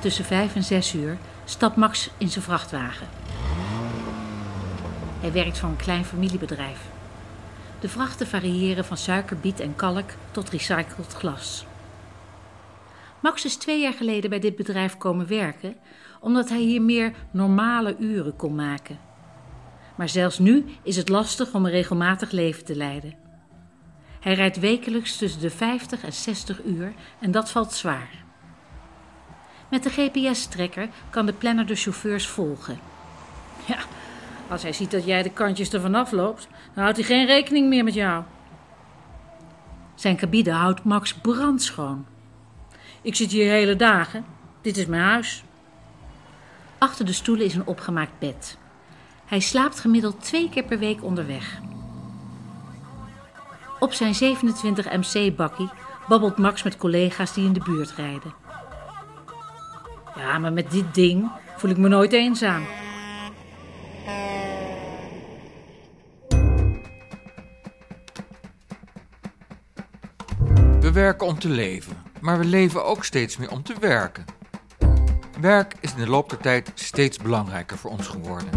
[0.00, 3.06] tussen 5 en 6 uur stapt Max in zijn vrachtwagen.
[5.20, 6.80] Hij werkt voor een klein familiebedrijf.
[7.80, 11.66] De vrachten variëren van suikerbiet en kalk tot recycled glas.
[13.20, 15.76] Max is twee jaar geleden bij dit bedrijf komen werken
[16.20, 18.98] omdat hij hier meer normale uren kon maken.
[19.96, 23.14] Maar zelfs nu is het lastig om een regelmatig leven te leiden.
[24.20, 28.27] Hij rijdt wekelijks tussen de 50 en 60 uur en dat valt zwaar.
[29.68, 32.78] Met de GPS-trekker kan de planner de chauffeurs volgen.
[33.66, 33.78] Ja,
[34.48, 37.84] als hij ziet dat jij de kantjes ervan afloopt, dan houdt hij geen rekening meer
[37.84, 38.24] met jou.
[39.94, 42.06] Zijn cabine houdt Max brandschoon.
[43.02, 44.24] Ik zit hier hele dagen.
[44.60, 45.44] Dit is mijn huis.
[46.78, 48.58] Achter de stoelen is een opgemaakt bed.
[49.26, 51.60] Hij slaapt gemiddeld twee keer per week onderweg.
[53.78, 55.70] Op zijn 27 MC-bakkie
[56.08, 58.47] babbelt Max met collega's die in de buurt rijden.
[60.18, 62.62] Ja, maar met dit ding voel ik me nooit eenzaam.
[70.80, 74.24] We werken om te leven, maar we leven ook steeds meer om te werken.
[75.40, 78.48] Werk is in de loop der tijd steeds belangrijker voor ons geworden.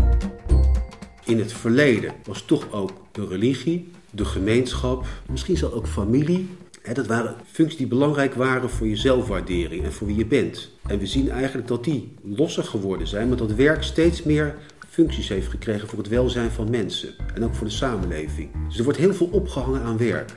[1.23, 6.57] In het verleden was toch ook de religie, de gemeenschap, misschien zelfs ook familie.
[6.81, 10.71] Dat waren functies die belangrijk waren voor je zelfwaardering en voor wie je bent.
[10.87, 14.55] En we zien eigenlijk dat die losser geworden zijn, maar dat werk steeds meer
[14.89, 18.49] functies heeft gekregen voor het welzijn van mensen en ook voor de samenleving.
[18.67, 20.35] Dus er wordt heel veel opgehangen aan werk.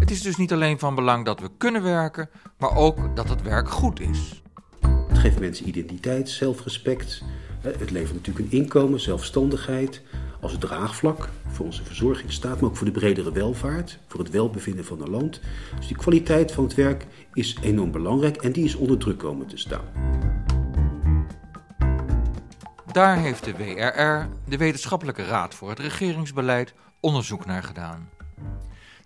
[0.00, 3.42] Het is dus niet alleen van belang dat we kunnen werken, maar ook dat het
[3.42, 4.42] werk goed is.
[5.08, 7.22] Het geeft mensen identiteit, zelfrespect.
[7.60, 10.02] Het levert natuurlijk een inkomen, zelfstandigheid
[10.40, 15.02] als draagvlak voor onze verzorgingsstaat, maar ook voor de bredere welvaart, voor het welbevinden van
[15.02, 15.40] een land.
[15.76, 19.46] Dus die kwaliteit van het werk is enorm belangrijk en die is onder druk komen
[19.46, 19.84] te staan.
[22.92, 28.08] Daar heeft de WRR, de Wetenschappelijke Raad voor het Regeringsbeleid, onderzoek naar gedaan.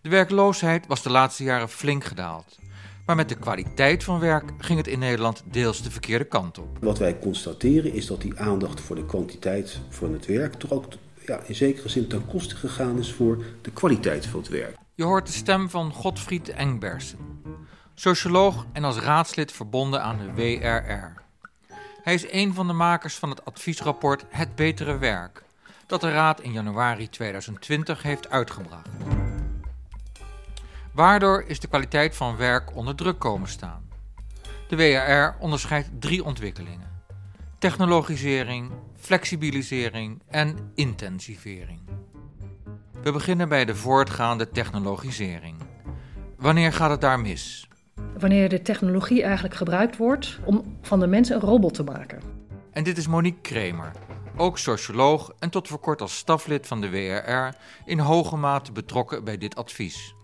[0.03, 2.59] De werkloosheid was de laatste jaren flink gedaald.
[3.07, 6.79] Maar met de kwaliteit van werk ging het in Nederland deels de verkeerde kant op.
[6.81, 10.85] Wat wij constateren is dat die aandacht voor de kwantiteit van het werk toch ook
[11.27, 14.77] ja, in zekere zin ten koste gegaan is voor de kwaliteit van het werk.
[14.95, 17.19] Je hoort de stem van Godfried Engbersen,
[17.95, 21.23] socioloog en als raadslid verbonden aan de WRR.
[22.03, 25.43] Hij is een van de makers van het adviesrapport Het Betere Werk,
[25.87, 28.89] dat de Raad in januari 2020 heeft uitgebracht.
[30.93, 33.89] Waardoor is de kwaliteit van werk onder druk komen staan.
[34.69, 37.03] De WRR onderscheidt drie ontwikkelingen:
[37.59, 38.71] technologisering,
[39.05, 41.81] flexibilisering en intensivering.
[43.03, 45.57] We beginnen bij de voortgaande technologisering.
[46.37, 47.69] Wanneer gaat het daar mis?
[48.19, 52.23] Wanneer de technologie eigenlijk gebruikt wordt om van de mens een robot te maken.
[52.71, 53.93] En dit is Monique Kremer,
[54.37, 59.25] ook socioloog en tot voor kort als staflid van de WRR in hoge mate betrokken
[59.25, 60.15] bij dit advies.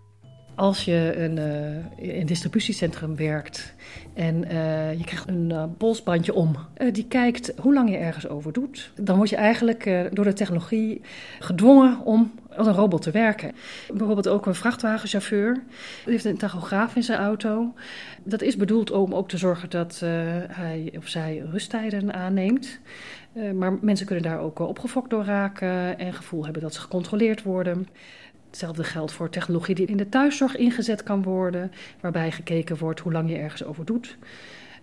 [0.61, 3.75] Als je een, uh, in een distributiecentrum werkt
[4.15, 6.57] en uh, je krijgt een uh, polsbandje om,
[6.93, 11.01] die kijkt hoe lang je ergens over doet, dan word je eigenlijk door de technologie
[11.39, 13.53] gedwongen om als een robot te werken.
[13.93, 15.55] Bijvoorbeeld ook een vrachtwagenchauffeur.
[16.05, 17.75] Die heeft een tachograaf in zijn auto.
[18.25, 20.03] Dat is bedoeld om ook te zorgen dat
[20.49, 22.81] hij of zij rusttijden aanneemt.
[23.55, 27.87] maar mensen kunnen daar ook opgefokt door raken en gevoel hebben dat ze gecontroleerd worden.
[28.51, 33.13] Hetzelfde geldt voor technologie die in de thuiszorg ingezet kan worden, waarbij gekeken wordt hoe
[33.13, 34.17] lang je ergens over doet.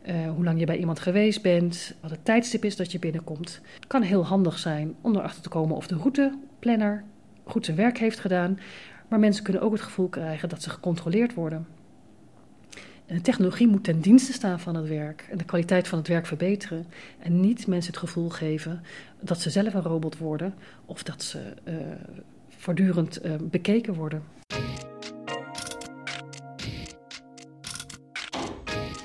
[0.07, 3.61] Uh, hoe lang je bij iemand geweest bent, wat het tijdstip is dat je binnenkomt.
[3.75, 7.03] Het kan heel handig zijn om erachter te komen of de routeplanner
[7.43, 8.59] goed zijn werk heeft gedaan.
[9.07, 11.67] Maar mensen kunnen ook het gevoel krijgen dat ze gecontroleerd worden.
[13.05, 16.07] En de technologie moet ten dienste staan van het werk en de kwaliteit van het
[16.07, 16.85] werk verbeteren.
[17.19, 18.81] En niet mensen het gevoel geven
[19.19, 20.53] dat ze zelf een robot worden
[20.85, 21.75] of dat ze uh,
[22.57, 24.23] voortdurend uh, bekeken worden.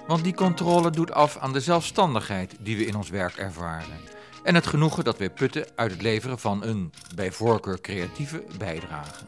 [0.07, 3.97] Want die controle doet af aan de zelfstandigheid die we in ons werk ervaren.
[4.45, 9.25] En het genoegen dat we putten uit het leveren van een, bij voorkeur creatieve, bijdrage.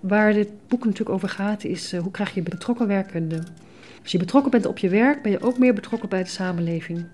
[0.00, 3.42] Waar dit boek natuurlijk over gaat, is uh, hoe krijg je betrokken werkende.
[4.02, 7.06] Als je betrokken bent op je werk, ben je ook meer betrokken bij de samenleving.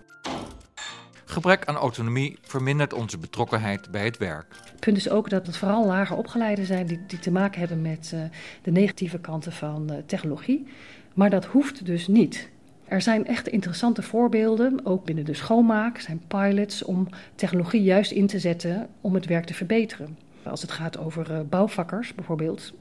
[1.31, 4.47] Gebrek aan autonomie vermindert onze betrokkenheid bij het werk.
[4.71, 7.83] Het punt is ook dat het vooral lager opgeleiden zijn die, die te maken hebben
[7.83, 8.21] met uh,
[8.63, 10.67] de negatieve kanten van uh, technologie.
[11.15, 12.49] Maar dat hoeft dus niet.
[12.85, 18.27] Er zijn echt interessante voorbeelden, ook binnen de schoonmaak, zijn pilots om technologie juist in
[18.27, 20.19] te zetten om het werk te verbeteren.
[20.43, 22.73] Als het gaat over uh, bouwvakkers bijvoorbeeld,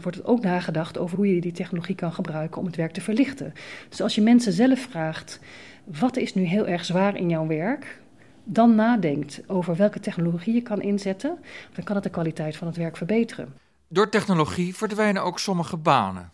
[0.00, 3.00] wordt het ook nagedacht over hoe je die technologie kan gebruiken om het werk te
[3.00, 3.52] verlichten.
[3.88, 5.40] Dus als je mensen zelf vraagt,
[5.84, 8.02] wat is nu heel erg zwaar in jouw werk?
[8.44, 11.38] Dan nadenkt over welke technologie je kan inzetten,
[11.72, 13.54] dan kan het de kwaliteit van het werk verbeteren.
[13.88, 16.32] Door technologie verdwijnen ook sommige banen.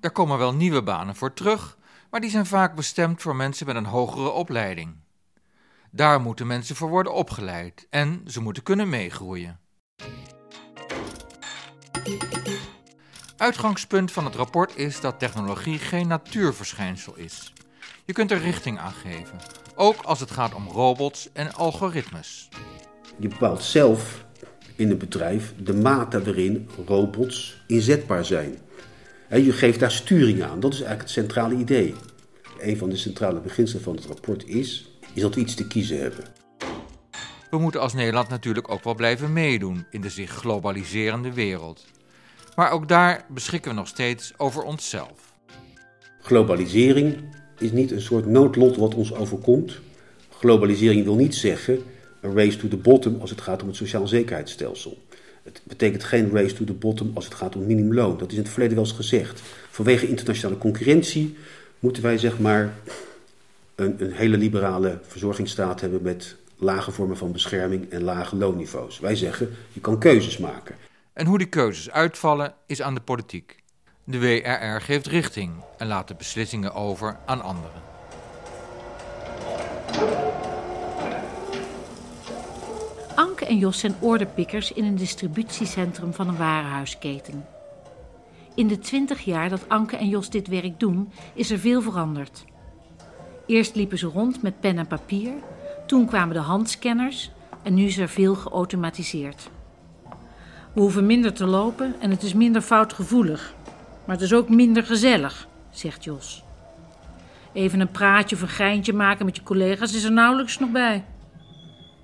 [0.00, 1.78] Daar komen wel nieuwe banen voor terug,
[2.10, 4.96] maar die zijn vaak bestemd voor mensen met een hogere opleiding.
[5.90, 9.60] Daar moeten mensen voor worden opgeleid en ze moeten kunnen meegroeien.
[13.36, 17.52] Uitgangspunt van het rapport is dat technologie geen natuurverschijnsel is.
[18.08, 19.38] Je kunt er richting aan geven,
[19.74, 22.48] ook als het gaat om robots en algoritmes.
[23.18, 24.24] Je bepaalt zelf
[24.76, 28.58] in een bedrijf de mate waarin robots inzetbaar zijn.
[29.30, 31.94] Je geeft daar sturing aan, dat is eigenlijk het centrale idee.
[32.60, 36.00] Een van de centrale beginselen van het rapport is, is dat we iets te kiezen
[36.00, 36.24] hebben.
[37.50, 41.84] We moeten als Nederland natuurlijk ook wel blijven meedoen in de zich globaliserende wereld.
[42.54, 45.36] Maar ook daar beschikken we nog steeds over onszelf.
[46.20, 49.80] Globalisering is niet een soort noodlot wat ons overkomt.
[50.30, 51.82] Globalisering wil niet zeggen
[52.20, 54.98] een race to the bottom als het gaat om het sociaal zekerheidsstelsel.
[55.42, 58.18] Het betekent geen race to the bottom als het gaat om minimumloon.
[58.18, 59.40] Dat is in het verleden wel eens gezegd.
[59.70, 61.36] Vanwege internationale concurrentie
[61.78, 62.74] moeten wij zeg maar
[63.74, 68.98] een, een hele liberale verzorgingsstaat hebben met lage vormen van bescherming en lage loonniveaus.
[68.98, 70.74] Wij zeggen, je kan keuzes maken.
[71.12, 73.56] En hoe die keuzes uitvallen is aan de politiek.
[74.10, 77.82] De WRR geeft richting en laat de beslissingen over aan anderen.
[83.14, 87.46] Anke en Jos zijn orderpikkers in een distributiecentrum van een warenhuisketen.
[88.54, 92.44] In de twintig jaar dat Anke en Jos dit werk doen, is er veel veranderd.
[93.46, 95.32] Eerst liepen ze rond met pen en papier,
[95.86, 97.30] toen kwamen de handscanners
[97.62, 99.50] en nu is er veel geautomatiseerd.
[100.72, 103.56] We hoeven minder te lopen en het is minder foutgevoelig.
[104.08, 106.44] Maar het is ook minder gezellig, zegt Jos.
[107.52, 111.04] Even een praatje of een geintje maken met je collega's is er nauwelijks nog bij.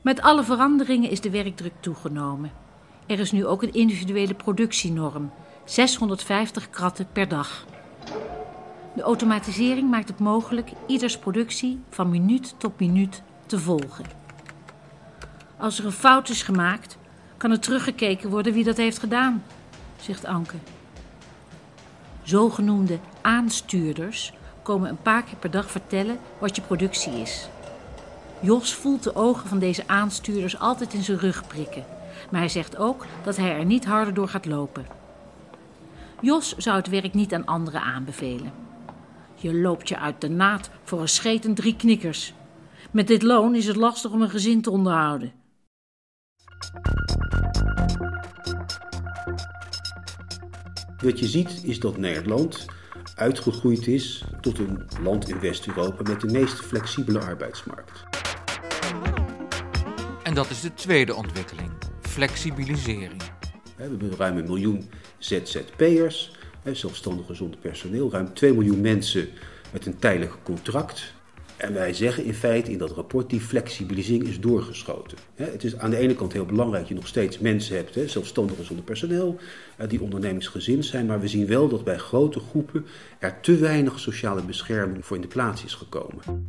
[0.03, 2.51] Met alle veranderingen is de werkdruk toegenomen.
[3.07, 5.31] Er is nu ook een individuele productienorm:
[5.65, 7.67] 650 kratten per dag.
[8.95, 14.05] De automatisering maakt het mogelijk ieders productie van minuut tot minuut te volgen.
[15.57, 16.99] Als er een fout is gemaakt,
[17.37, 19.43] kan er teruggekeken worden wie dat heeft gedaan,
[20.01, 20.57] zegt Anke.
[22.25, 24.33] Zogenoemde aanstuurders
[24.63, 27.49] komen een paar keer per dag vertellen wat je productie is.
[28.41, 31.85] Jos voelt de ogen van deze aanstuurders altijd in zijn rug prikken,
[32.31, 34.87] maar hij zegt ook dat hij er niet harder door gaat lopen.
[36.21, 38.53] Jos zou het werk niet aan anderen aanbevelen.
[39.35, 42.35] Je loopt je uit de naad voor een scheet en drie knikkers.
[42.91, 45.33] Met dit loon is het lastig om een gezin te onderhouden.
[51.05, 52.65] Wat je ziet is dat Nederland
[53.15, 58.03] uitgegroeid is tot een land in West-Europa met de meest flexibele arbeidsmarkt.
[60.23, 61.71] En dat is de tweede ontwikkeling,
[62.01, 63.23] flexibilisering.
[63.77, 66.37] We hebben ruim een miljoen ZZP'ers,
[66.73, 69.29] zelfstandigen zonder personeel, ruim 2 miljoen mensen
[69.73, 71.13] met een tijdelijk contract.
[71.57, 75.19] En wij zeggen in feite in dat rapport, die flexibilisering is doorgeschoten.
[75.35, 78.65] Het is aan de ene kant heel belangrijk dat je nog steeds mensen hebt, zelfstandigen
[78.65, 79.39] zonder personeel,
[79.89, 81.07] die ondernemingsgezind zijn.
[81.07, 82.87] Maar we zien wel dat bij grote groepen
[83.19, 86.49] er te weinig sociale bescherming voor in de plaats is gekomen.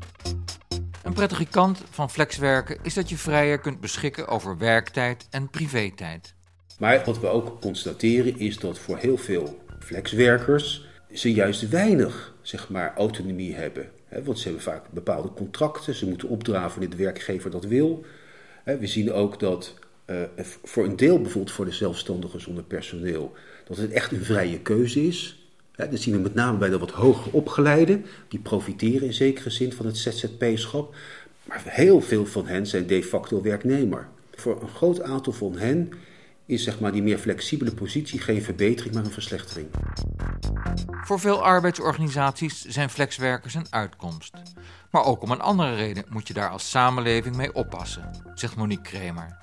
[1.04, 6.36] Een prettige kant van flexwerken is dat je vrijer kunt beschikken over werktijd en privé-tijd.
[6.80, 12.70] Maar wat we ook constateren is dat voor heel veel flexwerkers ze juist weinig zeg
[12.70, 13.90] maar, autonomie hebben.
[14.24, 18.06] Want ze hebben vaak bepaalde contracten, ze moeten opdraven de werkgever dat wil.
[18.64, 19.74] We zien ook dat
[20.10, 20.22] uh,
[20.64, 23.34] voor een deel, bijvoorbeeld voor de zelfstandigen zonder personeel,
[23.68, 25.50] dat het echt een vrije keuze is.
[25.76, 29.74] Dat zien we met name bij de wat hoger opgeleiden, die profiteren in zekere zin
[29.74, 30.96] van het ZZP-schap.
[31.44, 34.08] Maar heel veel van hen zijn de facto werknemer.
[34.36, 35.92] Voor een groot aantal van hen
[36.46, 39.68] is zeg maar, die meer flexibele positie geen verbetering, maar een verslechtering.
[41.04, 44.34] Voor veel arbeidsorganisaties zijn flexwerkers een uitkomst.
[44.92, 48.84] Maar ook om een andere reden moet je daar als samenleving mee oppassen, zegt Monique
[48.84, 49.38] Kremer.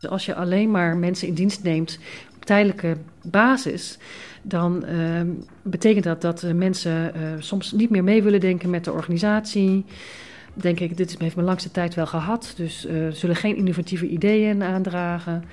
[0.00, 1.98] Als je alleen maar mensen in dienst neemt
[2.36, 3.98] op tijdelijke basis,
[4.42, 5.20] dan uh,
[5.62, 9.84] betekent dat dat mensen uh, soms niet meer mee willen denken met de organisatie.
[10.54, 14.62] Denk ik, dit heeft mijn langste tijd wel gehad, dus uh, zullen geen innovatieve ideeën
[14.62, 15.44] aandragen.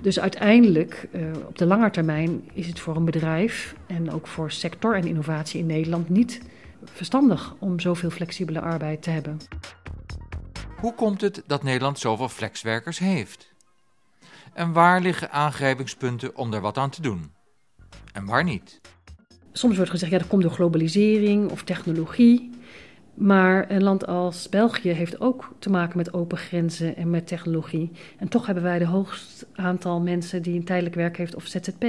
[0.00, 4.50] Dus uiteindelijk, uh, op de lange termijn, is het voor een bedrijf en ook voor
[4.50, 6.40] sector en innovatie in Nederland niet
[6.84, 9.38] verstandig om zoveel flexibele arbeid te hebben.
[10.76, 13.52] Hoe komt het dat Nederland zoveel flexwerkers heeft?
[14.52, 17.30] En waar liggen aangrijpingspunten om er wat aan te doen?
[18.14, 18.80] en waar niet.
[19.52, 22.50] Soms wordt gezegd, ja, dat komt door globalisering of technologie.
[23.14, 27.90] Maar een land als België heeft ook te maken met open grenzen en met technologie.
[28.18, 31.84] En toch hebben wij de hoogst aantal mensen die een tijdelijk werk heeft of ZZP.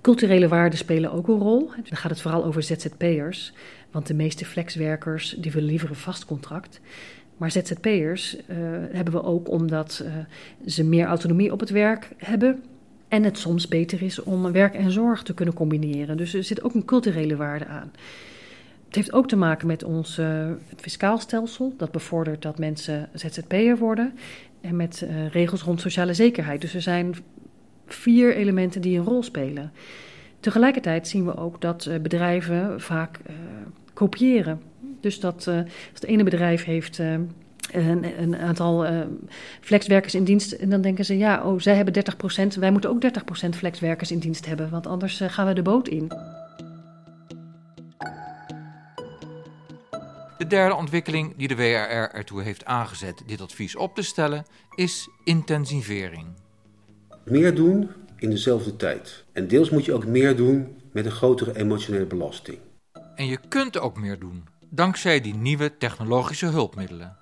[0.00, 1.70] Culturele waarden spelen ook een rol.
[1.74, 3.52] Dan gaat het vooral over ZZP'ers.
[3.90, 6.80] Want de meeste flexwerkers die willen liever een vast contract.
[7.36, 8.56] Maar ZZP'ers uh,
[8.92, 10.12] hebben we ook omdat uh,
[10.66, 12.62] ze meer autonomie op het werk hebben.
[13.08, 16.16] En het soms beter is om werk en zorg te kunnen combineren.
[16.16, 17.92] Dus er zit ook een culturele waarde aan.
[18.88, 21.74] Het heeft ook te maken met ons uh, fiscaal stelsel.
[21.76, 24.12] Dat bevordert dat mensen ZZP'er worden.
[24.60, 26.60] En met regels rond sociale zekerheid.
[26.60, 27.14] Dus er zijn
[27.86, 29.72] vier elementen die een rol spelen.
[30.40, 33.20] Tegelijkertijd zien we ook dat bedrijven vaak
[33.94, 34.60] kopiëren.
[35.00, 38.86] Dus dat als het ene bedrijf heeft een, een, aantal
[39.60, 42.04] flexwerkers in dienst, en dan denken ze, ja, oh, zij hebben
[42.54, 45.88] 30%, wij moeten ook 30% flexwerkers in dienst hebben, want anders gaan we de boot
[45.88, 46.12] in.
[50.38, 55.08] De derde ontwikkeling die de WRR ertoe heeft aangezet dit advies op te stellen, is
[55.24, 56.26] intensivering.
[57.24, 59.24] Meer doen in dezelfde tijd.
[59.32, 62.58] En deels moet je ook meer doen met een grotere emotionele belasting.
[63.14, 67.16] En je kunt ook meer doen, dankzij die nieuwe technologische hulpmiddelen.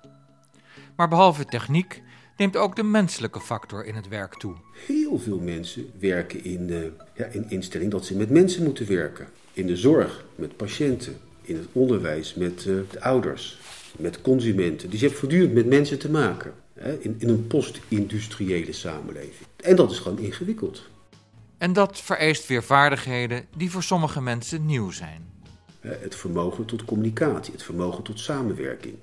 [0.95, 2.01] Maar behalve techniek
[2.37, 4.55] neemt ook de menselijke factor in het werk toe.
[4.85, 9.27] Heel veel mensen werken in, uh, ja, in instelling dat ze met mensen moeten werken.
[9.53, 11.17] In de zorg, met patiënten.
[11.47, 13.57] In het onderwijs, met uh, de ouders.
[13.97, 14.89] Met consumenten.
[14.89, 16.53] Dus je hebt voortdurend met mensen te maken.
[16.73, 19.47] Hè, in, in een post-industriële samenleving.
[19.55, 20.89] En dat is gewoon ingewikkeld.
[21.57, 25.25] En dat vereist weer vaardigheden die voor sommige mensen nieuw zijn.
[25.79, 28.95] Het vermogen tot communicatie, het vermogen tot samenwerking.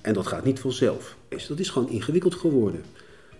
[0.00, 1.16] En dat gaat niet vanzelf.
[1.48, 2.84] Dat is gewoon ingewikkeld geworden.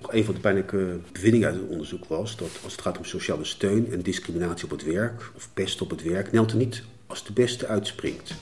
[0.06, 3.44] Een van de pijnlijke bevindingen uit het onderzoek was dat als het gaat om sociale
[3.44, 7.32] steun en discriminatie op het werk of pest op het werk, Nelte niet als de
[7.32, 8.34] beste uitspringt.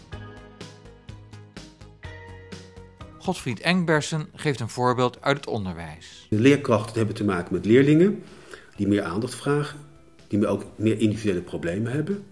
[3.18, 6.26] Godfried Engbersen geeft een voorbeeld uit het onderwijs.
[6.30, 8.22] De leerkrachten hebben te maken met leerlingen
[8.76, 9.78] die meer aandacht vragen,
[10.28, 12.24] die ook meer individuele problemen hebben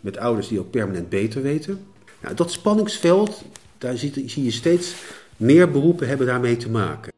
[0.00, 1.86] met ouders die ook permanent beter weten.
[2.20, 3.44] Nou, dat spanningsveld,
[3.78, 4.94] daar zie je steeds
[5.36, 7.12] meer beroepen hebben daarmee te maken.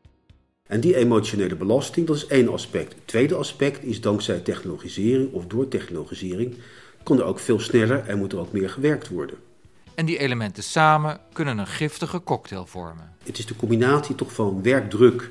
[0.67, 2.95] En die emotionele belasting, dat is één aspect.
[2.95, 6.55] Het tweede aspect is dankzij technologisering of door technologisering
[7.03, 9.37] kon er ook veel sneller en moet er ook meer gewerkt worden.
[9.95, 13.13] En die elementen samen kunnen een giftige cocktail vormen.
[13.25, 15.31] Het is de combinatie toch van werkdruk,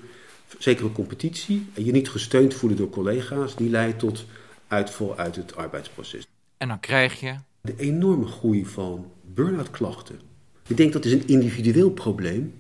[0.58, 4.26] zekere competitie en je niet gesteund voelen door collega's, die leidt tot
[4.68, 6.28] uitval uit het arbeidsproces.
[6.58, 7.36] En dan krijg je.
[7.62, 10.20] De enorme groei van burn-out klachten.
[10.68, 12.54] Ik denk dat is een individueel probleem.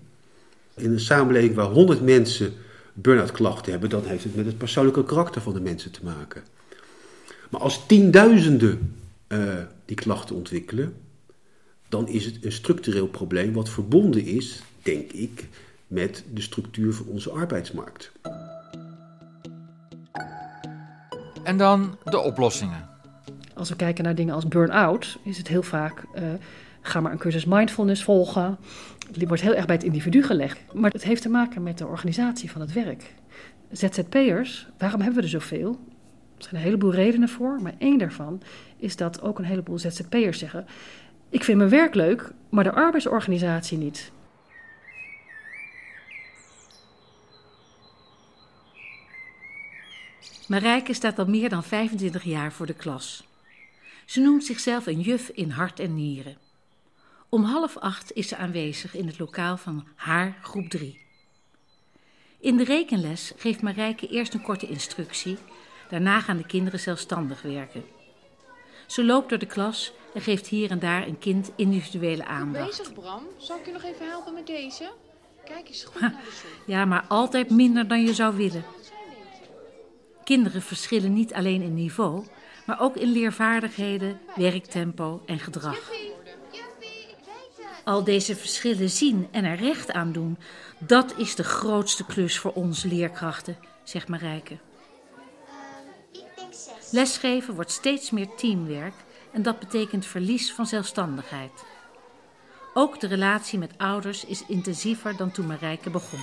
[0.76, 2.54] In een samenleving waar 100 mensen
[2.94, 6.44] burn-out klachten hebben, dan heeft het met het persoonlijke karakter van de mensen te maken.
[7.50, 8.96] Maar als tienduizenden
[9.28, 9.54] uh,
[9.86, 10.94] die klachten ontwikkelen,
[11.90, 15.48] dan is het een structureel probleem wat verbonden is, denk ik,
[15.88, 18.12] met de structuur van onze arbeidsmarkt.
[21.44, 22.90] En dan de oplossingen.
[23.54, 26.04] Als we kijken naar dingen als burn-out, is het heel vaak.
[26.16, 26.24] Uh,
[26.82, 28.58] ga maar een cursus mindfulness volgen.
[29.12, 30.60] Die wordt heel erg bij het individu gelegd.
[30.74, 33.14] Maar het heeft te maken met de organisatie van het werk.
[33.72, 35.80] ZZP'ers, waarom hebben we er zoveel?
[36.40, 38.42] Er zijn een heleboel redenen voor, maar één daarvan
[38.78, 40.66] is dat ook een heleboel ZZP'ers zeggen:
[41.30, 44.12] Ik vind mijn werk leuk, maar de arbeidsorganisatie niet.
[50.48, 53.28] Marijke staat al meer dan 25 jaar voor de klas.
[54.06, 56.38] Ze noemt zichzelf een juf in hart en nieren.
[57.30, 61.08] Om half acht is ze aanwezig in het lokaal van haar groep 3.
[62.40, 65.38] In de rekenles geeft Marijke eerst een korte instructie,
[65.90, 67.84] daarna gaan de kinderen zelfstandig werken.
[68.88, 72.78] Ze loopt door de klas en geeft hier en daar een kind individuele aandacht.
[72.78, 74.90] Bezig Bram, zal ik je nog even helpen met deze?
[75.46, 76.50] Kijk eens goed naar de zon.
[76.66, 78.64] Ja, maar altijd minder dan je zou willen.
[80.24, 82.26] Kinderen verschillen niet alleen in niveau,
[82.66, 85.92] maar ook in leervaardigheden, werktempo en gedrag.
[87.84, 90.38] Al deze verschillen zien en er recht aan doen,
[90.80, 94.58] dat is de grootste klus voor ons leerkrachten, zegt Marijke.
[96.92, 98.94] Lesgeven wordt steeds meer teamwerk
[99.32, 101.66] en dat betekent verlies van zelfstandigheid.
[102.74, 106.20] Ook de relatie met ouders is intensiever dan toen Marijke begon.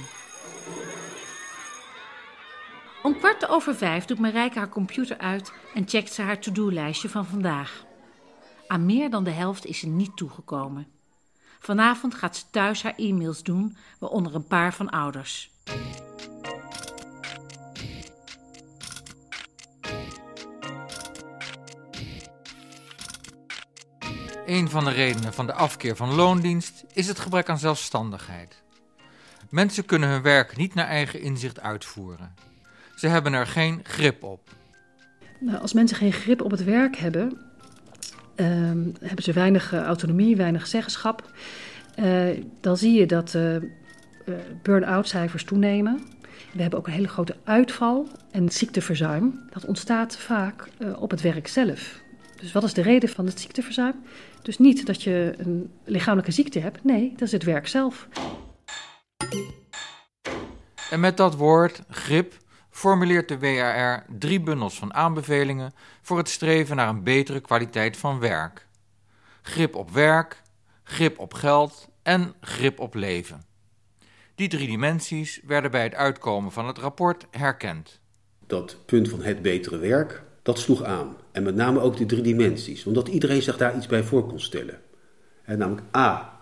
[3.02, 7.26] Om kwart over vijf doet Marijke haar computer uit en checkt ze haar to-do-lijstje van
[7.26, 7.84] vandaag.
[8.66, 10.86] Aan meer dan de helft is ze niet toegekomen.
[11.58, 15.50] Vanavond gaat ze thuis haar e-mails doen, waaronder een paar van ouders.
[24.46, 28.62] Een van de redenen van de afkeer van loondienst is het gebrek aan zelfstandigheid.
[29.50, 32.34] Mensen kunnen hun werk niet naar eigen inzicht uitvoeren.
[32.94, 34.40] Ze hebben er geen grip op.
[35.40, 37.38] Nou, als mensen geen grip op het werk hebben,
[38.34, 41.30] ehm, hebben ze weinig eh, autonomie, weinig zeggenschap.
[41.98, 43.56] Uh, dan zie je dat uh,
[44.62, 46.00] burn-out cijfers toenemen.
[46.52, 49.48] We hebben ook een hele grote uitval en ziekteverzuim.
[49.50, 52.04] Dat ontstaat vaak op het werk zelf.
[52.40, 53.94] Dus wat is de reden van het ziekteverzuim?
[54.42, 58.08] Dus niet dat je een lichamelijke ziekte hebt, nee, dat is het werk zelf.
[60.90, 62.34] En met dat woord, grip,
[62.70, 68.18] formuleert de WRR drie bundels van aanbevelingen voor het streven naar een betere kwaliteit van
[68.18, 68.66] werk.
[69.42, 70.42] Grip op werk,
[70.82, 73.44] grip op geld en grip op leven.
[74.34, 78.00] Die drie dimensies werden bij het uitkomen van het rapport herkend.
[78.46, 81.16] Dat punt van het betere werk, dat sloeg aan.
[81.32, 84.40] En met name ook de drie dimensies, omdat iedereen zich daar iets bij voor kon
[84.40, 84.80] stellen.
[85.44, 86.40] En namelijk A,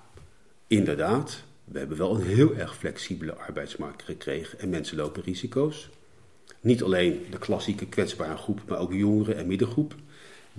[0.67, 5.89] inderdaad, we hebben wel een heel erg flexibele arbeidsmarkt gekregen en mensen lopen risico's.
[6.61, 9.95] Niet alleen de klassieke kwetsbare groep, maar ook jongeren en middengroep.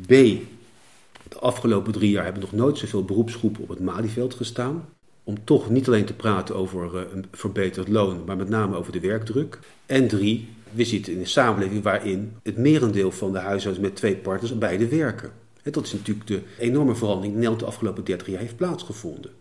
[0.02, 4.90] B, de afgelopen drie jaar hebben nog nooit zoveel beroepsgroepen op het Malieveld gestaan.
[5.24, 8.92] Om toch niet alleen te praten over eh, een verbeterd loon, maar met name over
[8.92, 9.60] de werkdruk.
[9.86, 14.16] En drie, we zitten in een samenleving waarin het merendeel van de huishoudens met twee
[14.16, 15.32] partners beide werken.
[15.64, 19.32] En dat is natuurlijk de enorme verandering die Nederland de afgelopen 30 jaar heeft plaatsgevonden.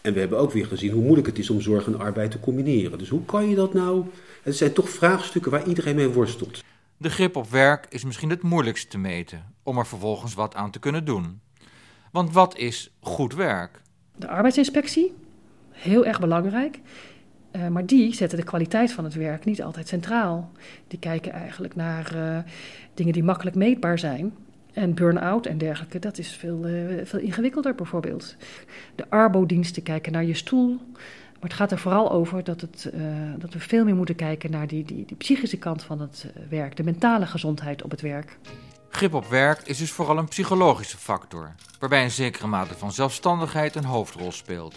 [0.00, 2.40] En we hebben ook weer gezien hoe moeilijk het is om zorg en arbeid te
[2.40, 2.98] combineren.
[2.98, 4.04] Dus hoe kan je dat nou?
[4.42, 6.62] Het zijn toch vraagstukken waar iedereen mee worstelt.
[6.96, 10.70] De grip op werk is misschien het moeilijkst te meten, om er vervolgens wat aan
[10.70, 11.40] te kunnen doen.
[12.12, 13.80] Want wat is goed werk?
[14.16, 15.14] De arbeidsinspectie,
[15.70, 16.80] heel erg belangrijk.
[17.56, 20.50] Uh, maar die zetten de kwaliteit van het werk niet altijd centraal.
[20.88, 22.38] Die kijken eigenlijk naar uh,
[22.94, 24.34] dingen die makkelijk meetbaar zijn.
[24.72, 28.36] En burn-out en dergelijke, dat is veel, uh, veel ingewikkelder bijvoorbeeld.
[28.94, 30.80] De arbodiensten kijken naar je stoel.
[31.32, 32.92] Maar het gaat er vooral over dat, het,
[33.38, 36.76] dat we veel meer moeten kijken naar die, die, die psychische kant van het werk.
[36.76, 38.38] De mentale gezondheid op het werk.
[38.88, 43.74] Grip op werk is dus vooral een psychologische factor, waarbij een zekere mate van zelfstandigheid
[43.74, 44.74] een hoofdrol speelt.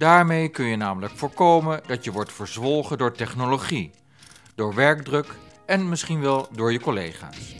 [0.00, 3.90] Daarmee kun je namelijk voorkomen dat je wordt verzwolgen door technologie,
[4.54, 5.26] door werkdruk
[5.66, 7.54] en misschien wel door je collega's.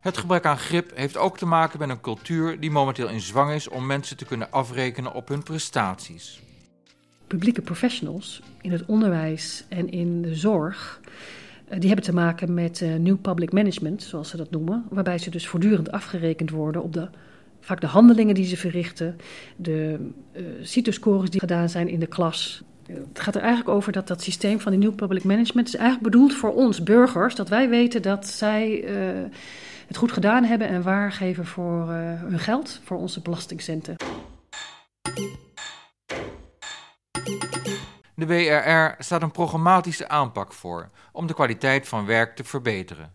[0.00, 3.52] Het gebrek aan grip heeft ook te maken met een cultuur die momenteel in zwang
[3.52, 6.40] is om mensen te kunnen afrekenen op hun prestaties.
[7.26, 11.00] Publieke professionals in het onderwijs en in de zorg,
[11.68, 15.18] eh, die hebben te maken met uh, new public management, zoals ze dat noemen, waarbij
[15.18, 17.08] ze dus voortdurend afgerekend worden op de
[17.66, 19.16] vaak de handelingen die ze verrichten,
[19.56, 22.62] de uh, CITO-scores die gedaan zijn in de klas.
[22.86, 26.12] Het gaat er eigenlijk over dat dat systeem van die nieuw public management is eigenlijk
[26.12, 29.30] bedoeld voor ons burgers, dat wij weten dat zij uh,
[29.86, 33.96] het goed gedaan hebben en waar geven voor uh, hun geld, voor onze belastingcenten.
[38.14, 43.10] De WRR staat een programmatische aanpak voor om de kwaliteit van werk te verbeteren.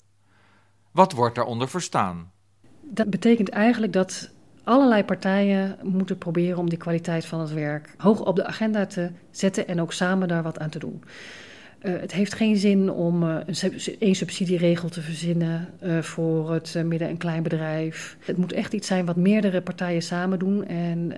[0.92, 2.32] Wat wordt daaronder verstaan?
[2.82, 4.32] Dat betekent eigenlijk dat
[4.63, 9.10] allerlei partijen moeten proberen om die kwaliteit van het werk hoog op de agenda te
[9.32, 11.04] zetten en ook samen daar wat aan te doen.
[11.82, 13.38] Uh, het heeft geen zin om uh,
[14.00, 18.17] een subsidieregel te verzinnen uh, voor het midden- en kleinbedrijf.
[18.19, 20.65] Het moet echt iets zijn wat meerdere partijen samen doen.
[20.67, 21.13] En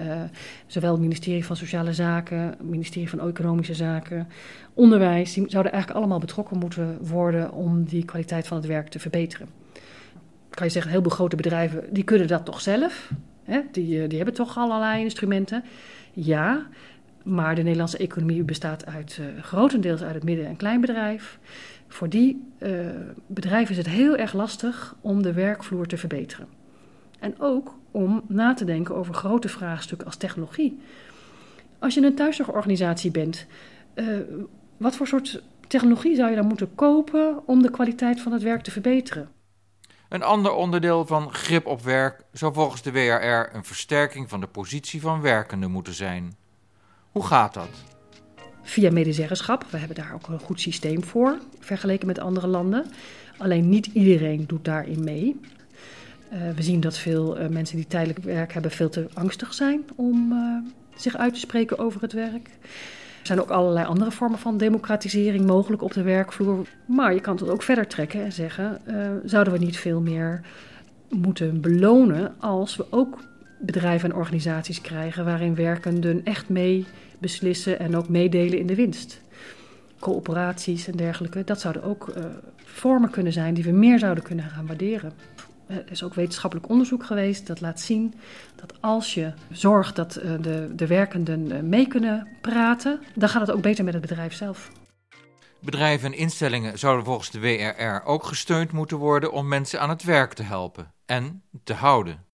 [0.67, 4.27] zowel het ministerie van Sociale Zaken, het ministerie van Economische Zaken,
[4.73, 8.99] onderwijs, die zouden eigenlijk allemaal betrokken moeten worden om die kwaliteit van het werk te
[8.99, 9.47] verbeteren.
[10.49, 13.11] Kan je zeggen, heel veel grote bedrijven die kunnen dat toch zelf.
[13.71, 15.63] Die, die hebben toch allerlei instrumenten.
[16.13, 16.67] Ja,
[17.23, 21.39] maar de Nederlandse economie bestaat uit, uh, grotendeels uit het midden- en kleinbedrijf.
[21.87, 22.89] Voor die uh,
[23.27, 26.47] bedrijven is het heel erg lastig om de werkvloer te verbeteren.
[27.19, 30.79] En ook om na te denken over grote vraagstukken als technologie.
[31.79, 33.45] Als je een thuiszorgorganisatie bent,
[34.77, 38.61] wat voor soort technologie zou je dan moeten kopen om de kwaliteit van het werk
[38.61, 39.29] te verbeteren?
[40.13, 44.47] Een ander onderdeel van grip op werk zou volgens de WRR een versterking van de
[44.47, 46.35] positie van werkenden moeten zijn.
[47.11, 47.69] Hoe gaat dat?
[48.61, 49.65] Via medezeggenschap.
[49.69, 52.85] We hebben daar ook een goed systeem voor, vergeleken met andere landen.
[53.37, 55.39] Alleen niet iedereen doet daarin mee.
[56.33, 59.83] Uh, we zien dat veel uh, mensen die tijdelijk werk hebben veel te angstig zijn
[59.95, 62.49] om uh, zich uit te spreken over het werk.
[63.23, 66.67] Er zijn ook allerlei andere vormen van democratisering mogelijk op de werkvloer.
[66.85, 68.81] Maar je kan het ook verder trekken en zeggen:
[69.25, 70.41] zouden we niet veel meer
[71.09, 73.19] moeten belonen als we ook
[73.59, 76.85] bedrijven en organisaties krijgen waarin werkenden echt mee
[77.19, 79.21] beslissen en ook meedelen in de winst.
[79.99, 82.23] Coöperaties en dergelijke, dat zouden ook uh,
[82.63, 85.13] vormen kunnen zijn die we meer zouden kunnen gaan waarderen.
[85.67, 88.13] Er is ook wetenschappelijk onderzoek geweest dat laat zien
[88.55, 93.47] dat als je zorgt dat eh, de, de werkenden eh, mee kunnen praten, dan gaat
[93.47, 94.71] het ook beter met het bedrijf zelf.
[95.59, 100.03] Bedrijven en instellingen zouden volgens de WRR ook gesteund moeten worden om mensen aan het
[100.03, 102.25] werk te helpen en te houden.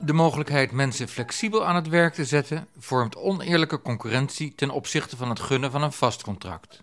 [0.00, 5.28] De mogelijkheid mensen flexibel aan het werk te zetten vormt oneerlijke concurrentie ten opzichte van
[5.28, 6.82] het gunnen van een vast contract.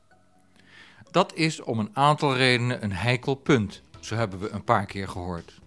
[1.15, 5.07] Dat is om een aantal redenen een heikel punt, zo hebben we een paar keer
[5.07, 5.59] gehoord.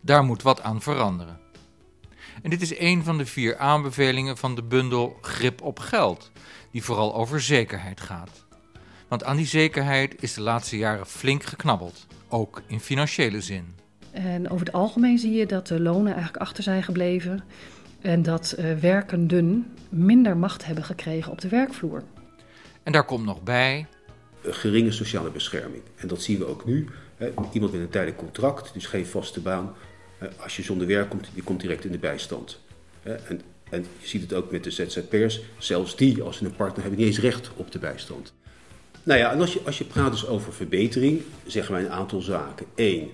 [0.00, 1.38] Daar moet wat aan veranderen.
[2.42, 6.30] En dit is een van de vier aanbevelingen van de bundel Grip op Geld,
[6.70, 8.44] die vooral over zekerheid gaat.
[9.08, 13.74] Want aan die zekerheid is de laatste jaren flink geknabbeld, ook in financiële zin.
[14.10, 17.44] En over het algemeen zie je dat de lonen eigenlijk achter zijn gebleven
[18.00, 22.02] en dat uh, werkenden minder macht hebben gekregen op de werkvloer.
[22.82, 23.86] En daar komt nog bij.
[24.52, 25.82] Geringe sociale bescherming.
[25.96, 26.88] En dat zien we ook nu.
[27.52, 29.74] Iemand met een tijdelijk contract, dus geen vaste baan.
[30.36, 32.60] Als je zonder werk komt, die komt direct in de bijstand.
[33.02, 35.40] En, en je ziet het ook met de ZZP'ers.
[35.58, 38.32] Zelfs die, als ze een partner hebben, niet eens recht op de bijstand.
[39.02, 42.20] Nou ja, en als je, als je praat dus over verbetering, zeggen wij een aantal
[42.20, 42.66] zaken.
[42.74, 43.10] Eén,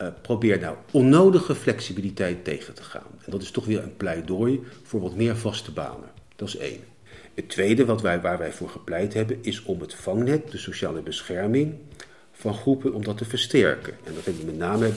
[0.00, 3.06] uh, probeer nou onnodige flexibiliteit tegen te gaan.
[3.24, 6.10] En dat is toch weer een pleidooi voor wat meer vaste banen.
[6.36, 6.80] Dat is één.
[7.36, 11.00] Het tweede wat wij, waar wij voor gepleit hebben, is om het vangnet, de sociale
[11.02, 11.74] bescherming
[12.32, 13.92] van groepen, om dat te versterken.
[14.04, 14.90] En dat hebben we met name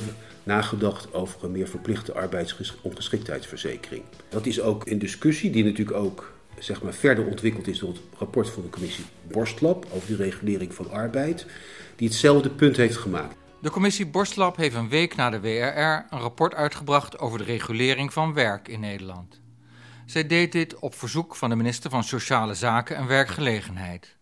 [0.44, 4.04] nagedacht over een meer verplichte arbeidsongeschiktheidsverzekering.
[4.30, 8.02] Dat is ook een discussie die natuurlijk ook zeg maar, verder ontwikkeld is door het
[8.18, 11.46] rapport van de commissie Borstlab over de regulering van arbeid,
[11.96, 13.36] die hetzelfde punt heeft gemaakt.
[13.62, 18.14] De commissie Borstlab heeft een week na de WRR een rapport uitgebracht over de regulering
[18.14, 19.40] van werk in Nederland.
[20.10, 24.16] Zij deed dit op verzoek van de minister van Sociale Zaken en Werkgelegenheid.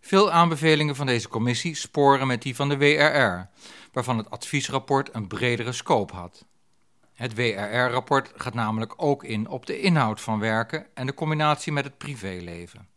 [0.00, 3.48] Veel aanbevelingen van deze commissie sporen met die van de WRR,
[3.92, 6.44] waarvan het adviesrapport een bredere scope had.
[7.14, 11.84] Het WRR-rapport gaat namelijk ook in op de inhoud van werken en de combinatie met
[11.84, 12.88] het privéleven.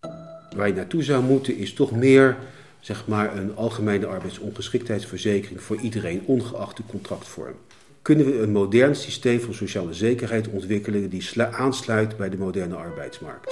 [0.55, 2.37] Waar je naartoe zou moeten is toch meer
[2.79, 7.55] zeg maar, een algemene arbeidsongeschiktheidsverzekering voor iedereen, ongeacht de contractvorm.
[8.01, 13.49] Kunnen we een modern systeem van sociale zekerheid ontwikkelen die aansluit bij de moderne arbeidsmarkt?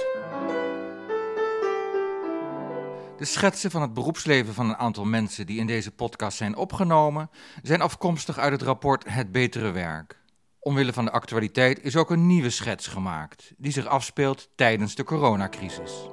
[3.18, 7.30] De schetsen van het beroepsleven van een aantal mensen die in deze podcast zijn opgenomen,
[7.62, 10.20] zijn afkomstig uit het rapport Het Betere Werk.
[10.58, 15.04] Omwille van de actualiteit is ook een nieuwe schets gemaakt, die zich afspeelt tijdens de
[15.04, 16.08] coronacrisis.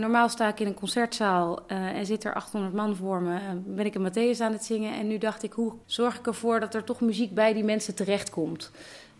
[0.00, 3.34] Normaal sta ik in een concertzaal uh, en zit er 800 man voor me.
[3.34, 4.94] Uh, ben ik een Matthäus aan het zingen.
[4.94, 7.94] En nu dacht ik, hoe zorg ik ervoor dat er toch muziek bij die mensen
[7.94, 8.70] terechtkomt?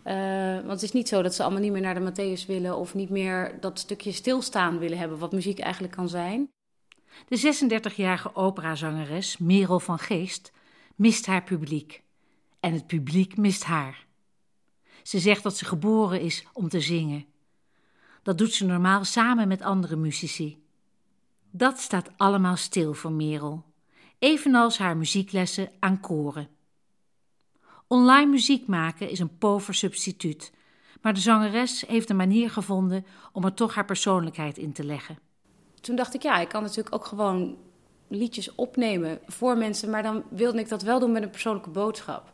[0.05, 2.77] Uh, want het is niet zo dat ze allemaal niet meer naar de Matthäus willen...
[2.77, 6.51] of niet meer dat stukje stilstaan willen hebben, wat muziek eigenlijk kan zijn.
[7.29, 10.53] De 36-jarige operazangeres Merel van Geest
[10.95, 12.03] mist haar publiek.
[12.61, 14.07] En het publiek mist haar.
[15.03, 17.25] Ze zegt dat ze geboren is om te zingen.
[18.23, 20.60] Dat doet ze normaal samen met andere muzici.
[21.52, 23.64] Dat staat allemaal stil voor Merel,
[24.18, 26.48] evenals haar muzieklessen aan koren.
[27.86, 30.52] Online muziek maken is een pover substituut,
[31.00, 35.18] maar de zangeres heeft een manier gevonden om er toch haar persoonlijkheid in te leggen.
[35.80, 37.56] Toen dacht ik, ja, ik kan natuurlijk ook gewoon
[38.08, 42.32] liedjes opnemen voor mensen, maar dan wilde ik dat wel doen met een persoonlijke boodschap.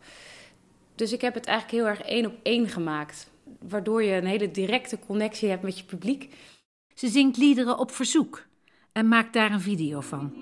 [0.95, 3.31] Dus ik heb het eigenlijk heel erg één op één gemaakt,
[3.69, 6.35] waardoor je een hele directe connectie hebt met je publiek.
[6.95, 8.47] Ze zingt liederen op verzoek
[8.97, 10.35] en maakt daar een video van.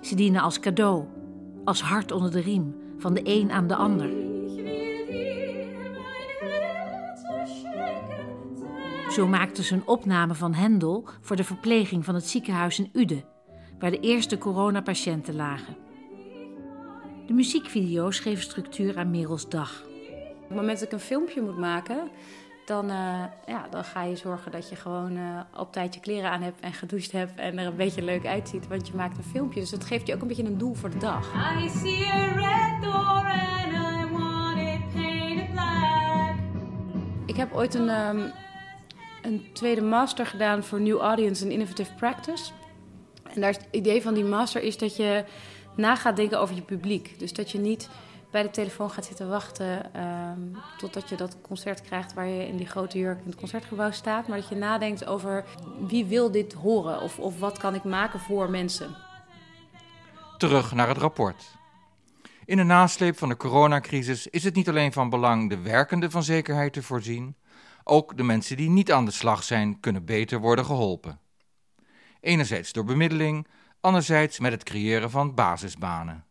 [0.00, 1.04] Ze dienen als cadeau,
[1.64, 4.10] als hart onder de riem, van de een aan de ander.
[9.10, 13.24] Zo maakte ze een opname van Hendel voor de verpleging van het ziekenhuis in Uden,
[13.78, 15.76] waar de eerste coronapatiënten lagen.
[17.26, 19.82] De muziekvideo's geven structuur aan Merels dag.
[20.42, 22.10] Op het moment dat ik een filmpje moet maken,
[22.70, 26.30] dan, uh, ja, dan ga je zorgen dat je gewoon uh, op tijd je kleren
[26.30, 29.24] aan hebt en gedoucht hebt en er een beetje leuk uitziet, want je maakt een
[29.24, 29.60] filmpje.
[29.60, 31.32] Dus dat geeft je ook een beetje een doel voor de dag.
[31.62, 36.34] I see a red door and I want it painted black.
[37.26, 38.32] Ik heb ooit een, um,
[39.22, 42.52] een tweede master gedaan voor New Audience and Innovative Practice.
[43.34, 45.24] En daar is het idee van die master is dat je
[45.76, 47.18] na gaat denken over je publiek.
[47.18, 47.88] Dus dat je niet
[48.30, 52.56] bij de telefoon gaat zitten wachten um, totdat je dat concert krijgt waar je in
[52.56, 54.28] die grote jurk in het concertgebouw staat.
[54.28, 55.44] Maar dat je nadenkt over
[55.86, 58.96] wie wil dit horen of, of wat kan ik maken voor mensen.
[60.38, 61.58] Terug naar het rapport.
[62.44, 66.22] In de nasleep van de coronacrisis is het niet alleen van belang de werkenden van
[66.22, 67.36] zekerheid te voorzien,
[67.84, 71.20] Ook de mensen die niet aan de slag zijn, kunnen beter worden geholpen.
[72.20, 73.46] Enerzijds door bemiddeling,
[73.80, 76.24] anderzijds met het creëren van basisbanen.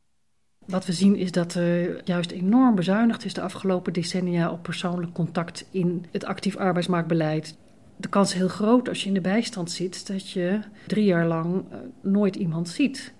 [0.69, 5.13] Wat we zien is dat er juist enorm bezuinigd is de afgelopen decennia op persoonlijk
[5.13, 7.57] contact in het actief arbeidsmarktbeleid.
[7.95, 11.25] De kans is heel groot als je in de bijstand zit dat je drie jaar
[11.25, 13.13] lang eh, nooit iemand ziet.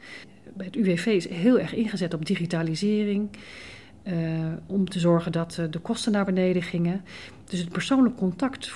[0.53, 3.29] Bij het UWV is heel erg ingezet op digitalisering.
[4.03, 4.13] Uh,
[4.65, 7.01] om te zorgen dat uh, de kosten naar beneden gingen.
[7.45, 8.71] Dus het persoonlijk contact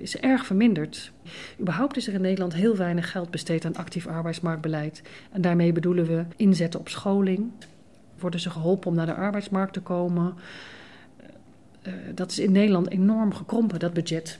[0.00, 1.12] is erg verminderd.
[1.60, 5.02] Überhaupt is er in Nederland heel weinig geld besteed aan actief arbeidsmarktbeleid.
[5.32, 7.50] En daarmee bedoelen we inzetten op scholing.
[8.18, 10.34] Worden ze geholpen om naar de arbeidsmarkt te komen?
[12.14, 14.38] dat is in Nederland enorm gekrompen, dat budget.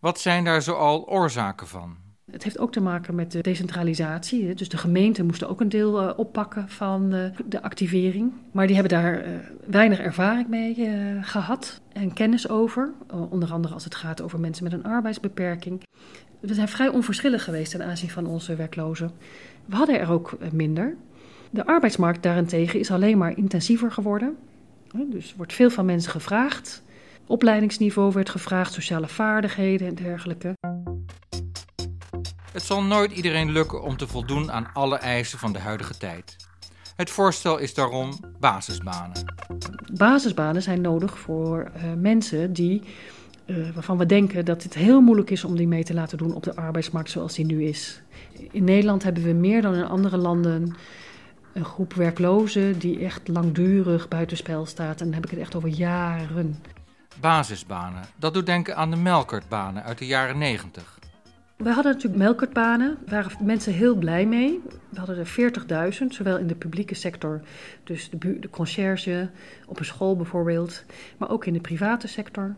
[0.00, 1.96] Wat zijn daar zoal oorzaken van?
[2.30, 4.54] Het heeft ook te maken met de decentralisatie.
[4.54, 8.32] Dus de gemeenten moesten ook een deel uh, oppakken van uh, de activering.
[8.52, 9.24] Maar die hebben daar
[9.66, 10.88] weinig ervaring mee
[11.22, 12.92] gehad en kennis over.
[13.30, 15.82] onder andere als het gaat over mensen met een arbeidsbeperking.
[16.40, 19.10] We zijn vrij onverschillig geweest ten aanzien van onze werklozen.
[19.64, 20.96] We hadden er ook minder.
[21.52, 24.36] De arbeidsmarkt daarentegen is alleen maar intensiever geworden.
[25.06, 26.82] Dus er wordt veel van mensen gevraagd.
[27.26, 30.54] Opleidingsniveau werd gevraagd, sociale vaardigheden en dergelijke.
[32.52, 36.36] Het zal nooit iedereen lukken om te voldoen aan alle eisen van de huidige tijd.
[36.96, 39.34] Het voorstel is daarom basisbanen.
[39.94, 42.82] Basisbanen zijn nodig voor uh, mensen die,
[43.46, 46.34] uh, waarvan we denken dat het heel moeilijk is om die mee te laten doen
[46.34, 48.02] op de arbeidsmarkt zoals die nu is.
[48.50, 50.76] In Nederland hebben we meer dan in andere landen
[51.52, 55.00] een groep werklozen die echt langdurig buitenspel staat.
[55.00, 56.62] En dan heb ik het echt over jaren.
[57.20, 61.00] Basisbanen, dat doet denken aan de melkertbanen uit de jaren 90.
[61.56, 64.60] We hadden natuurlijk melkertbanen, daar waren mensen heel blij mee.
[64.88, 67.40] We hadden er 40.000, zowel in de publieke sector,
[67.84, 69.30] dus de, de conciërge,
[69.66, 70.84] op een school bijvoorbeeld,
[71.18, 72.54] maar ook in de private sector.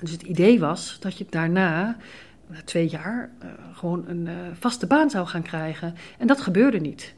[0.00, 1.96] Dus het idee was dat je daarna,
[2.46, 5.94] na twee jaar, uh, gewoon een uh, vaste baan zou gaan krijgen.
[6.18, 7.14] En dat gebeurde niet.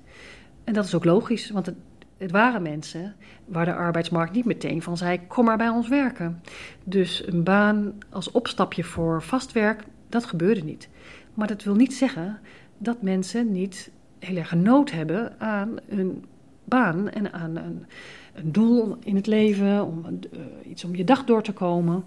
[0.68, 1.74] En dat is ook logisch, want het,
[2.16, 6.42] het waren mensen waar de arbeidsmarkt niet meteen van zei: kom maar bij ons werken.
[6.84, 10.88] Dus een baan als opstapje voor vast werk, dat gebeurde niet.
[11.34, 12.38] Maar dat wil niet zeggen
[12.78, 16.24] dat mensen niet heel erg nood hebben aan een
[16.64, 17.86] baan en aan een,
[18.34, 22.04] een doel in het leven, om uh, iets om je dag door te komen.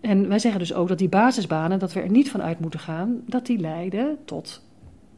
[0.00, 2.80] En wij zeggen dus ook dat die basisbanen, dat we er niet van uit moeten
[2.80, 4.62] gaan, dat die leiden tot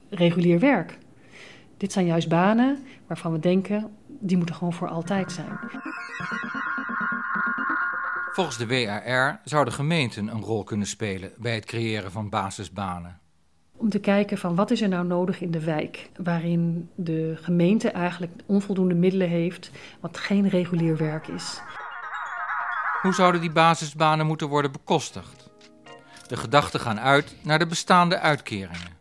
[0.08, 0.98] regulier werk.
[1.80, 5.58] Dit zijn juist banen waarvan we denken, die moeten gewoon voor altijd zijn.
[8.32, 13.18] Volgens de WAR zouden gemeenten een rol kunnen spelen bij het creëren van basisbanen.
[13.76, 17.90] Om te kijken van wat is er nou nodig in de wijk, waarin de gemeente
[17.90, 21.60] eigenlijk onvoldoende middelen heeft, wat geen regulier werk is.
[23.02, 25.50] Hoe zouden die basisbanen moeten worden bekostigd?
[26.26, 28.98] De gedachten gaan uit naar de bestaande uitkeringen.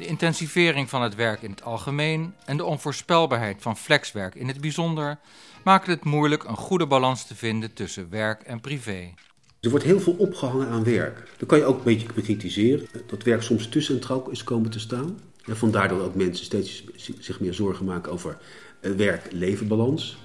[0.00, 4.60] De intensivering van het werk in het algemeen en de onvoorspelbaarheid van flexwerk in het
[4.60, 5.18] bijzonder
[5.64, 9.14] maken het moeilijk een goede balans te vinden tussen werk en privé.
[9.60, 11.28] Er wordt heel veel opgehangen aan werk.
[11.38, 12.86] Dat kan je ook een beetje bekritiseren.
[13.06, 15.20] Dat werk soms te centraal is komen te staan.
[15.44, 16.84] En vandaar dat ook mensen steeds
[17.18, 18.38] zich meer zorgen maken over
[18.80, 20.18] werk-levenbalans.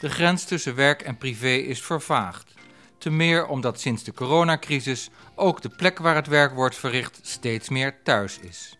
[0.00, 2.54] De grens tussen werk en privé is vervaagd.
[2.98, 7.68] Te meer omdat sinds de coronacrisis ook de plek waar het werk wordt verricht steeds
[7.68, 8.78] meer thuis is.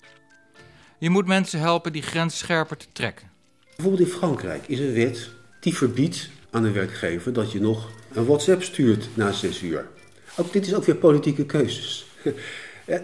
[0.98, 3.31] Je moet mensen helpen die grens scherper te trekken.
[3.76, 8.26] Bijvoorbeeld in Frankrijk is een wet die verbiedt aan de werkgever dat je nog een
[8.26, 9.88] WhatsApp stuurt na zes uur.
[10.37, 12.07] Ook dit is ook weer politieke keuzes.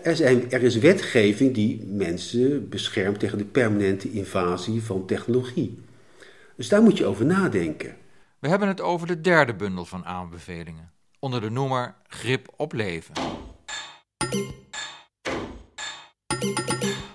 [0.02, 5.78] Er, zijn, er is wetgeving die mensen beschermt tegen de permanente invasie van technologie.
[6.56, 7.96] Dus daar moet je over nadenken.
[8.38, 10.92] We hebben het over de derde bundel van aanbevelingen,
[11.24, 13.14] onder de noemer Grip op leven.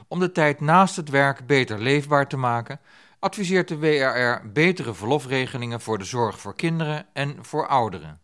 [0.07, 2.79] Om de tijd naast het werk beter leefbaar te maken,
[3.19, 8.21] adviseert de WRR betere verlofregelingen voor de zorg voor kinderen en voor ouderen.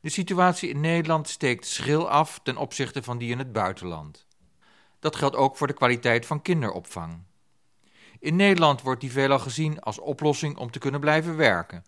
[0.00, 4.26] De situatie in Nederland steekt schril af ten opzichte van die in het buitenland.
[4.98, 7.22] Dat geldt ook voor de kwaliteit van kinderopvang.
[8.18, 11.84] In Nederland wordt die veelal gezien als oplossing om te kunnen blijven werken,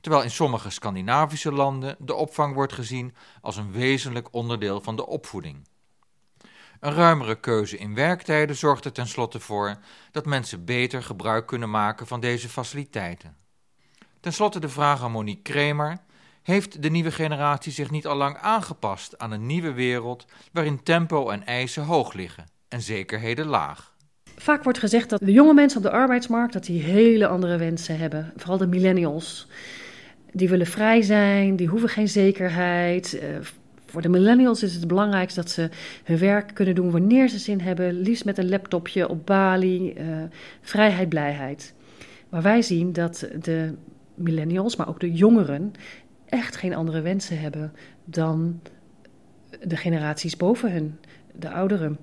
[0.00, 5.06] terwijl in sommige Scandinavische landen de opvang wordt gezien als een wezenlijk onderdeel van de
[5.06, 5.68] opvoeding.
[6.80, 9.78] Een ruimere keuze in werktijden zorgt er tenslotte voor
[10.10, 13.36] dat mensen beter gebruik kunnen maken van deze faciliteiten.
[14.20, 15.98] Ten slotte de vraag aan Monique Kremer:
[16.42, 21.30] heeft de nieuwe generatie zich niet al lang aangepast aan een nieuwe wereld waarin tempo
[21.30, 23.96] en eisen hoog liggen en zekerheden laag?
[24.36, 27.98] Vaak wordt gezegd dat de jonge mensen op de arbeidsmarkt dat die hele andere wensen
[27.98, 29.48] hebben, vooral de millennials.
[30.32, 33.20] Die willen vrij zijn, die hoeven geen zekerheid.
[33.22, 33.28] Uh,
[33.86, 35.68] voor de millennials is het belangrijk dat ze
[36.04, 38.00] hun werk kunnen doen wanneer ze zin hebben.
[38.00, 39.94] Liefst met een laptopje op Bali.
[39.98, 40.04] Uh,
[40.60, 41.74] vrijheid, blijheid.
[42.28, 43.74] Maar wij zien dat de
[44.14, 45.72] millennials, maar ook de jongeren,
[46.24, 47.72] echt geen andere wensen hebben
[48.04, 48.60] dan
[49.62, 50.98] de generaties boven hun,
[51.32, 51.98] de ouderen.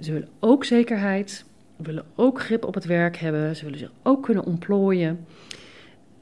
[0.00, 1.44] Ze willen ook zekerheid,
[1.76, 5.26] willen ook grip op het werk hebben, ze willen zich ook kunnen ontplooien.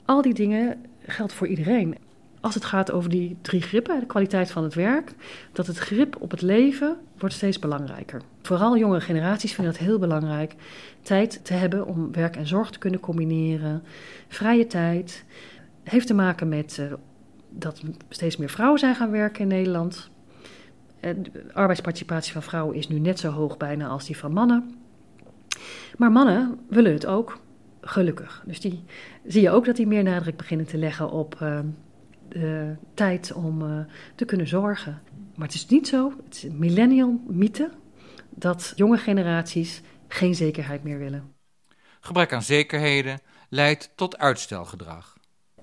[0.04, 0.76] Al die dingen
[1.08, 1.96] geldt voor iedereen.
[2.40, 5.14] Als het gaat over die drie grippen, de kwaliteit van het werk,
[5.52, 8.22] dat het grip op het leven wordt steeds belangrijker.
[8.42, 10.54] Vooral jonge generaties vinden het heel belangrijk
[11.02, 13.82] tijd te hebben om werk en zorg te kunnen combineren.
[14.28, 15.24] Vrije tijd
[15.82, 16.92] heeft te maken met uh,
[17.48, 20.10] dat steeds meer vrouwen zijn gaan werken in Nederland.
[21.00, 24.74] De arbeidsparticipatie van vrouwen is nu net zo hoog bijna als die van mannen.
[25.96, 27.38] Maar mannen willen het ook,
[27.88, 28.42] gelukkig.
[28.46, 28.84] Dus die
[29.26, 31.60] zie je ook dat die meer nadruk beginnen te leggen op uh,
[32.28, 33.80] de tijd om uh,
[34.14, 35.02] te kunnen zorgen.
[35.34, 37.70] Maar het is niet zo, het is een millennial mythe,
[38.30, 41.32] dat jonge generaties geen zekerheid meer willen.
[42.00, 45.16] Gebrek aan zekerheden leidt tot uitstelgedrag.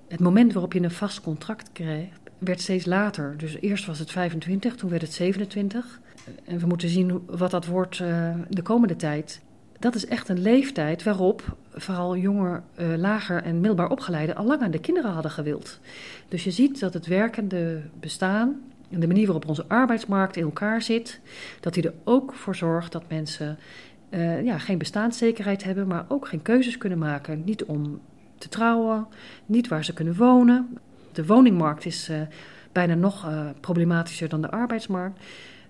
[0.07, 3.37] Het moment waarop je een vast contract kreeg, werd steeds later.
[3.37, 5.99] Dus eerst was het 25, toen werd het 27.
[6.45, 9.41] En we moeten zien wat dat wordt uh, de komende tijd.
[9.79, 14.61] Dat is echt een leeftijd waarop vooral jonger, uh, lager en middelbaar opgeleiden al lang
[14.61, 15.79] aan de kinderen hadden gewild.
[16.27, 20.81] Dus je ziet dat het werkende bestaan en de manier waarop onze arbeidsmarkt in elkaar
[20.81, 21.19] zit,
[21.59, 23.57] dat die er ook voor zorgt dat mensen
[24.09, 27.41] uh, ja, geen bestaanszekerheid hebben, maar ook geen keuzes kunnen maken.
[27.45, 27.99] Niet om
[28.37, 29.07] te trouwen,
[29.45, 30.77] niet waar ze kunnen wonen.
[31.11, 32.21] De woningmarkt is uh,
[32.71, 35.19] bijna nog problematischer dan de arbeidsmarkt.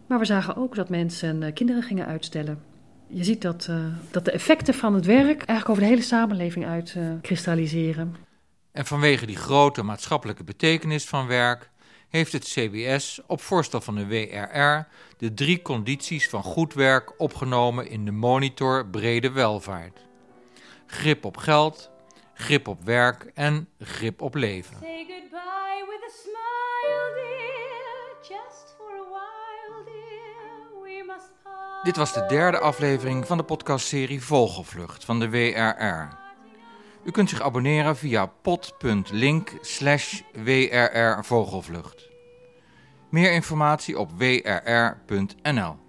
[0.07, 2.74] Maar we zagen ook dat mensen kinderen gingen uitstellen.
[3.07, 3.69] Je ziet dat,
[4.11, 8.15] dat de effecten van het werk eigenlijk over de hele samenleving uitkristalliseren.
[8.71, 11.69] en vanwege die grote maatschappelijke betekenis van werk
[12.09, 14.87] heeft het CBS op voorstel van de WRR
[15.17, 19.99] de drie condities van goed werk opgenomen in de monitor brede welvaart.
[20.85, 21.91] Grip op geld,
[22.33, 24.77] grip op werk en grip op leven.
[31.83, 36.17] Dit was de derde aflevering van de podcastserie Vogelvlucht van de WRR.
[37.03, 40.21] U kunt zich abonneren via pod.link slash.
[43.09, 45.84] Meer informatie op wrr.nl